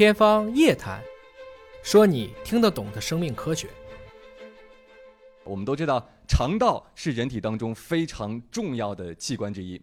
[0.00, 0.98] 天方夜谭，
[1.82, 3.68] 说你听得懂的生命科学。
[5.44, 9.78] 我们都知道，肠道是人体当中非常重要的器官之一。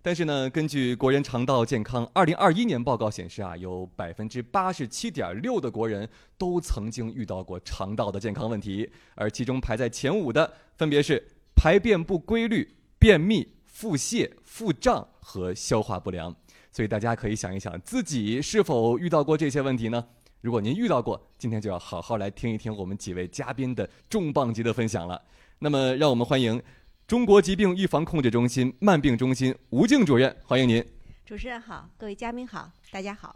[0.00, 6.08] 但是呢，根据国人肠道健康二零二一年报告显示啊，有百分之八十七点六的国人
[6.38, 11.22] 都曾经遇到过肠道的健康问题，而其中排在前五的分别是
[11.54, 16.34] 排便不规律、便秘、腹泻、腹胀和消化不良。
[16.70, 20.04] 所以大家可以想一想，自己是否遇到过这些问题呢？
[20.40, 25.20] 如果您遇到过，今天就要好好来听一听我们几位嘉宾的重磅级的分享了。
[25.58, 26.62] 那么，让我们欢迎
[27.08, 30.84] 中国疾病预防控制中心慢病中心吴静主任，欢迎您。
[31.26, 33.34] 主持人好，各位嘉宾好，大家好。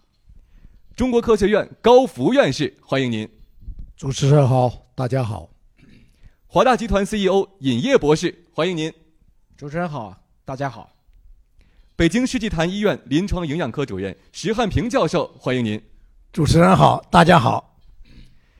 [0.95, 3.29] 中国科学院高福院士，欢迎您。
[3.97, 5.51] 主持人好，大家好。
[6.47, 8.93] 华大集团 CEO 尹烨博士，欢迎您。
[9.57, 11.02] 主持人好，大家好。
[12.03, 15.81] 北京世纪坛医院临床营养科主任石汉平教授，欢迎您。
[16.33, 17.79] 主持人好，大家好。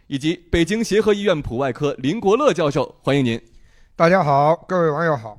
[0.07, 3.43] 以及北京协和医院普外科林国乐教授，欢迎您。
[3.97, 5.37] 大家好，各位网友好。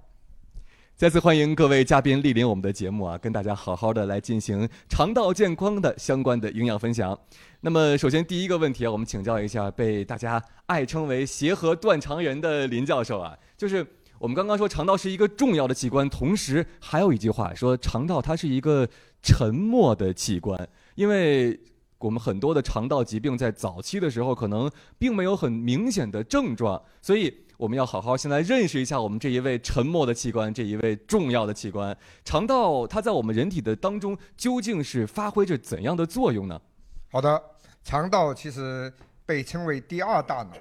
[0.98, 7.18] 再次欢迎各位嘉宾莅临我们的节目啊，跟大家好好的来进行肠道健康的相关的营养分享。
[7.62, 13.88] 那么，首先第一个问题啊，我们请教一下被大家爱称为“协和断肠人”的林教授啊，就是
[14.24, 18.88] 我们刚刚说肠道是一个重要的器官，同时还有一句话说肠道它是一个
[19.22, 20.58] 沉默的器官，
[20.96, 21.60] 因为
[21.98, 27.42] 我们很多的肠道疾病在早期的时候可能并没有很明显的症状，所以。
[27.56, 32.86] 我们要好好先来认识一下我们这一位沉默的器官，这一位重要的器官——肠道。
[32.86, 36.60] 它在我们人体的当中究竟是发挥着怎样的作用呢？
[37.10, 37.42] 好的，
[37.84, 38.92] 肠道其实
[39.26, 40.52] 被称为第二大脑，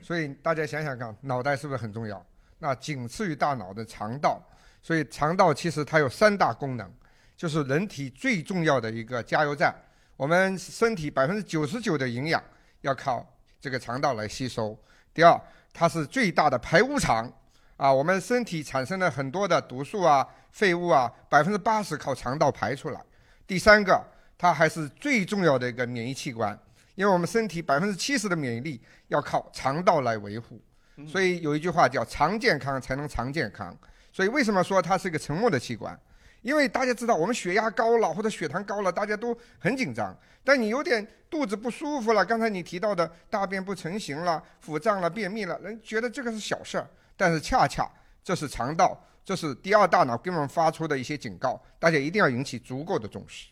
[0.00, 2.24] 所以大家想想看，脑袋是不是很重要？
[2.62, 4.40] 那仅次于大脑的肠道，
[4.80, 6.88] 所以肠道其实它有三大功能，
[7.36, 9.74] 就是人体最重要的一个加油站。
[10.16, 12.40] 我们身体百分之九十九的营养
[12.82, 13.26] 要靠
[13.60, 14.78] 这个肠道来吸收。
[15.12, 15.38] 第二，
[15.72, 17.28] 它是最大的排污场，
[17.76, 23.04] 啊，我们身体产生了很多的毒素啊、废物啊，百分之八十靠肠道排出来。
[23.44, 24.00] 第三个，
[24.38, 26.56] 它还是最重要的一个免疫器官，
[26.94, 30.62] 因为我们身体百分之七十的免疫力要靠肠道来维护。
[31.06, 33.76] 所以有一句话叫“肠健康才能常健康”。
[34.12, 35.98] 所以为什么说它是一个沉默的器官？
[36.42, 40.14] 因为大家知道，我们血压高了或者血糖高了，大家都很紧张。
[40.42, 46.86] 但你有点肚子不舒服了，刚才你提到的大便不成形了、腹胀了、便秘了，人觉得这个是小事儿，
[47.16, 47.88] 但是恰恰
[48.24, 53.51] 这是肠道，这是第二大脑给我们发出的一些警告，大家一定要引起足够的重视。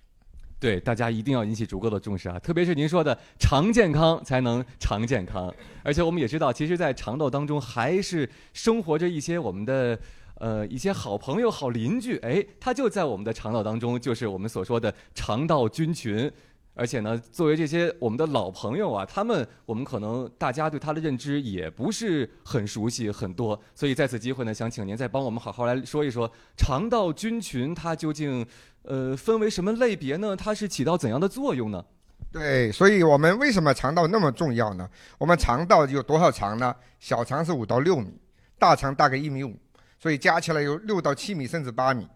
[0.60, 2.38] 对，大家一定要引起足够的重视啊！
[2.38, 9.98] 特别是您说的肠健康才能肠健康，而且我们也知道，其实，在肠道当中还是生活着一些我们的。
[10.41, 16.32] 呃，一些好朋友、好邻居，哎，他就在我们的肠道当中，就是我们所说的肠道菌群。
[16.72, 23.60] 而且呢，作为这些我们的老朋友啊，他们我们可能大家对他的认知也不是很熟悉很多。
[23.75, 28.47] 所以在此机会呢，想请您再帮我们好好来说一说肠道菌群它究竟
[28.82, 30.34] 呃分为什么类别呢？
[30.36, 31.84] 它是起到怎样的作用呢？
[32.32, 34.88] 对，所以我们为什么肠道那么重要呢？
[35.18, 36.74] 我们肠道有多少长呢？
[36.98, 38.20] 小肠是五到六米，
[38.58, 39.56] 大肠大概一米五。
[39.98, 42.08] 所以加起来有六到七米，甚至八米。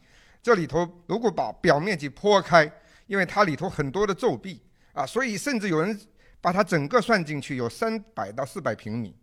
[0.43, 2.71] 这里头如果把表面积剖开，
[3.07, 5.99] 因为它里头很多的皱壁啊，所以甚至有人
[6.41, 9.15] 把它整个算进去，有三百到四百平米。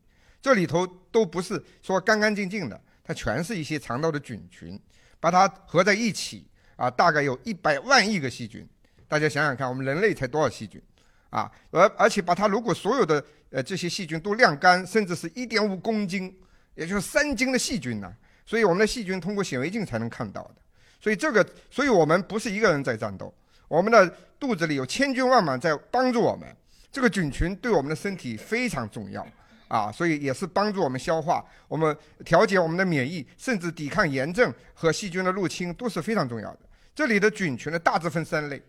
[0.41, 4.79] 这里头都不是说干干净净的，它全是一些肠道的菌群，
[5.19, 6.45] 把它合在一起
[6.75, 8.67] 啊，大概有一百万亿个细菌。
[9.07, 10.81] 大家想想看，我们人类才多少细菌
[11.29, 11.51] 啊？
[11.71, 16.33] 而而且把它如果所有的呃这些细菌都晾干，甚至是一点五公斤，
[16.75, 18.13] 也就是三斤的细菌呢？
[18.45, 20.55] 所以我们的细菌通过显微镜才能看到的，
[20.99, 23.33] 所以这个，所以我们不是一个人在战斗，
[23.67, 26.47] 我们的肚子里有千军万马在帮助我们。
[26.91, 29.25] 这个菌群对我们的身体非常重要
[29.71, 36.59] 啊，所以也是帮助我们消化、我们调节我们的免疫，甚至抵抗炎症和细菌的入侵都是非常重要的。
[36.93, 38.61] 这里的菌群呢大致分三类，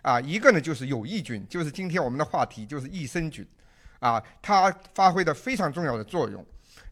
[0.00, 3.46] 啊，一个呢就是有益菌，就是今天我们的话题就是益生菌，
[4.00, 6.42] 啊，它发挥的非常重要的作用。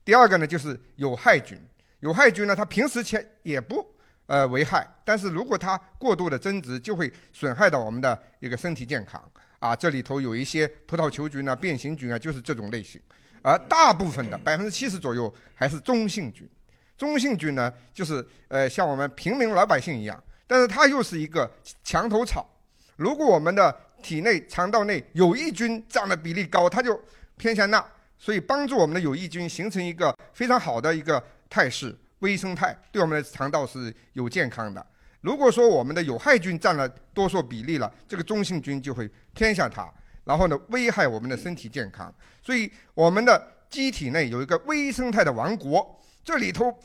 [0.04, 1.58] 第二个呢就是有害菌。
[2.00, 3.82] 有害菌呢，它平时前也不
[4.26, 9.18] 呃危害，但是如果它过度的增殖，就会损害到我们的一个身体健康
[9.58, 9.74] 啊。
[9.74, 13.00] 这里头有一些葡萄球菌啊、变形菌啊，就是这种类型。
[13.44, 16.48] 而大部分的百分之七十左右还是中性菌。
[16.96, 21.48] 中性菌呢，就是呃像我们平民老百姓一样，但是它又是一个
[21.82, 22.48] 墙头草。
[22.96, 26.98] 如果我们的体内肠道内有益菌占的比例高，它就
[27.36, 27.84] 偏向那，
[28.18, 31.22] 所以帮助我们的有益菌形成一个非常好的一个。
[31.50, 34.84] 态势微生态对我们的肠道是有健康的。
[35.20, 39.88] 如果说我们的有害菌占了多数比例了，这个中性菌就会偏向它。
[40.24, 42.12] 然后呢危害我们的身体健康。
[42.42, 46.76] 所以我们的机体内有一个微生态的王国，这里头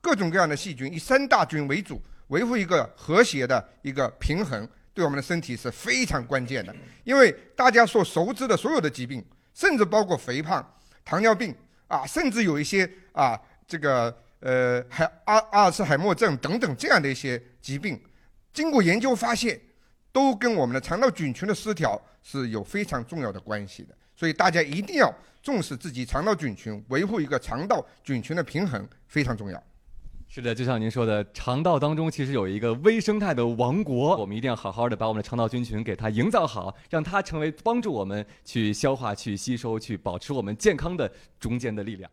[0.00, 6.74] 各种各样的细菌以三大菌为主，维护一个和谐的一个平衡，对我们的身体是非常关键的。
[7.04, 9.24] 因为大家所熟知的所有的疾病，
[9.54, 10.64] 甚至包括肥胖、
[11.04, 11.54] 糖尿病
[11.88, 18.00] 啊，甚至有一些啊这个呃海阿阿尔茨海默症等等这样的一些疾病，
[18.52, 19.60] 经过研究发现，
[20.12, 23.94] 都跟我们的肠道菌群的失调是有非常重要的关系的。
[24.16, 25.12] 所以大家一定要
[25.42, 29.62] 重视自己肠道菌群，维护一个肠道菌群的平衡非常重要。
[30.30, 41.10] 是的，就像您说的，肠道当中其实有一个微生态的王国，我们一定要好好的把我们的肠道菌群给它营造好，让它成为帮助我们去消化、去吸收、去保持我们健康的
[41.40, 42.10] 中间的力量。